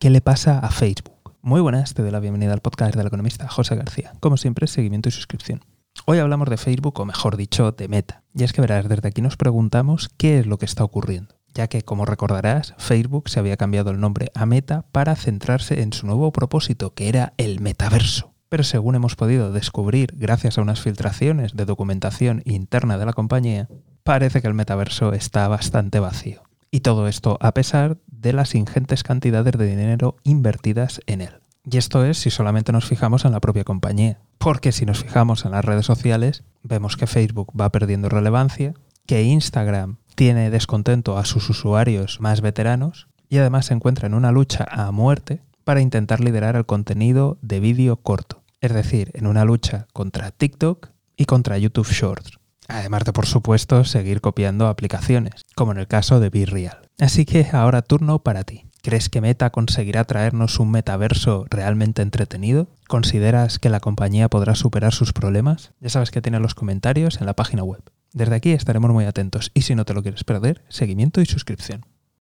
[0.00, 1.34] ¿Qué le pasa a Facebook?
[1.42, 4.12] Muy buenas, te doy la bienvenida al podcast del economista José García.
[4.20, 5.64] Como siempre, seguimiento y suscripción.
[6.06, 8.22] Hoy hablamos de Facebook, o mejor dicho, de Meta.
[8.32, 11.66] Y es que verás, desde aquí nos preguntamos qué es lo que está ocurriendo, ya
[11.66, 16.06] que, como recordarás, Facebook se había cambiado el nombre a Meta para centrarse en su
[16.06, 18.34] nuevo propósito, que era el metaverso.
[18.48, 23.68] Pero según hemos podido descubrir gracias a unas filtraciones de documentación interna de la compañía,
[24.04, 26.42] parece que el metaverso está bastante vacío.
[26.70, 31.40] Y todo esto a pesar de las ingentes cantidades de dinero invertidas en él.
[31.70, 34.18] Y esto es si solamente nos fijamos en la propia compañía.
[34.38, 38.74] Porque si nos fijamos en las redes sociales, vemos que Facebook va perdiendo relevancia,
[39.06, 44.32] que Instagram tiene descontento a sus usuarios más veteranos y además se encuentra en una
[44.32, 48.42] lucha a muerte para intentar liderar el contenido de vídeo corto.
[48.60, 52.38] Es decir, en una lucha contra TikTok y contra YouTube Shorts.
[52.68, 56.87] Además de, por supuesto, seguir copiando aplicaciones, como en el caso de BeReal.
[56.98, 58.64] Así que ahora turno para ti.
[58.82, 62.68] ¿Crees que Meta conseguirá traernos un metaverso realmente entretenido?
[62.88, 65.72] ¿Consideras que la compañía podrá superar sus problemas?
[65.80, 67.82] Ya sabes que tiene los comentarios en la página web.
[68.12, 71.84] Desde aquí estaremos muy atentos y si no te lo quieres perder, seguimiento y suscripción.